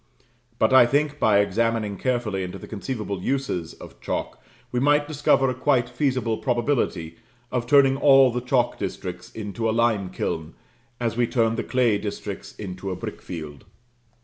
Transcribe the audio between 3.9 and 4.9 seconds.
chalk, we